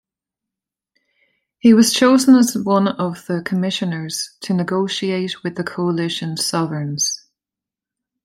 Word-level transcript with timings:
He 1.59 1.75
was 1.75 1.93
chosen 1.93 2.35
as 2.35 2.57
one 2.57 2.87
of 2.87 3.23
the 3.27 3.43
commissioners 3.43 4.35
to 4.41 4.51
negotiate 4.55 5.43
with 5.43 5.57
the 5.57 5.63
Coalition 5.63 6.37
sovereigns. 6.37 7.27